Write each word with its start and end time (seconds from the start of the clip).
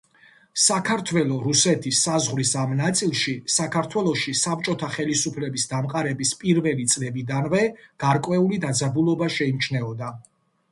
საქართველო-რუსეთის 0.67 1.99
საზღვრის 2.07 2.53
ამ 2.61 2.73
ნაწილში 2.79 3.33
საქართველოში 3.57 4.33
საბჭოთა 4.41 4.91
ხელისუფლების 4.97 5.67
დამყარების 5.75 6.33
პირველი 6.43 6.89
წლებიდანვე 6.97 7.63
გარკვეული 8.07 8.63
დაძაბულობა 8.69 9.33
შეიმჩნეოდა. 9.39 10.13